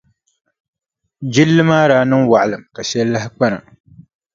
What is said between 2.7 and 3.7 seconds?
ka shɛli lahi kpa na.